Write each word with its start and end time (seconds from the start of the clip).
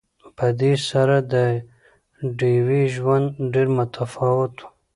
په 0.37 0.47
دې 0.59 0.73
سره 0.89 1.15
د 1.33 1.35
ډیوې 2.39 2.81
ژوند 2.95 3.25
ډېر 3.53 3.67
متفاوت 3.77 4.53
وو 4.59 4.67